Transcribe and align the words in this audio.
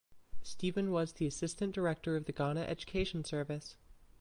Stephen 0.41 0.89
was 0.91 1.13
the 1.13 1.27
Assistant 1.27 1.75
Director 1.75 2.15
of 2.15 2.25
the 2.25 2.31
Ghana 2.31 2.61
education 2.61 3.23
service. 3.23 3.75